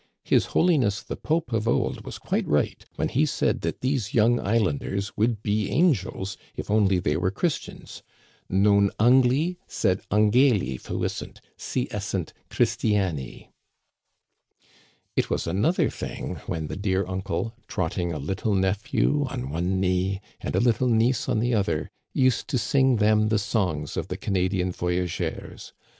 [0.23, 4.39] His Holiness the Pope of old was quite right when he said that these young
[4.39, 8.01] islanders would be angels if only they were Christians;
[8.49, 13.51] nan angli^ sed angeli fuissent^ si essent Christiani"
[15.15, 20.19] It was another thing when the dear uncle, trotting a little nephew on one knee
[20.39, 24.17] and a little niece on the other, used to sing them the songs of the
[24.17, 25.73] Canadian voyageurs.